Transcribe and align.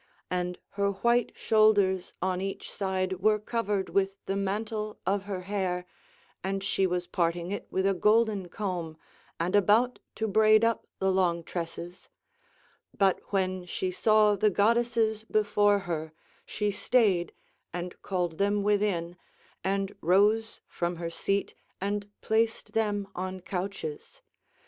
And 0.31 0.57
her 0.69 0.89
white 0.93 1.31
shoulders 1.35 2.15
on 2.23 2.41
each 2.41 2.71
side 2.71 3.19
were 3.19 3.37
covered 3.37 3.89
with 3.89 4.17
the 4.25 4.35
mantle 4.35 4.99
of 5.05 5.25
her 5.25 5.41
hair 5.41 5.85
and 6.43 6.63
she 6.63 6.87
was 6.87 7.05
parting 7.05 7.51
it 7.51 7.67
with 7.69 7.85
a 7.85 7.93
golden 7.93 8.49
comb 8.49 8.97
and 9.39 9.55
about 9.55 9.99
to 10.15 10.27
braid 10.27 10.63
up 10.65 10.87
the 10.97 11.11
long 11.11 11.43
tresses; 11.43 12.09
but 12.97 13.21
when 13.31 13.63
she 13.65 13.91
saw 13.91 14.35
the 14.35 14.49
goddesses 14.49 15.23
before 15.23 15.77
her, 15.85 16.13
she 16.47 16.71
stayed 16.71 17.31
and 17.71 18.01
called 18.01 18.39
them 18.39 18.63
within, 18.63 19.17
and 19.63 19.95
rose 20.01 20.61
from 20.67 20.95
her 20.95 21.11
seat 21.11 21.53
and 21.79 22.09
placed 22.21 22.73
them 22.73 23.07
on 23.13 23.39
couches. 23.39 24.23